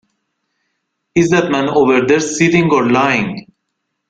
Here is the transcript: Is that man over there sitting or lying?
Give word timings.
Is 1.13 1.29
that 1.29 1.51
man 1.51 1.69
over 1.69 2.03
there 2.07 2.19
sitting 2.19 2.71
or 2.71 2.89
lying? 2.91 3.45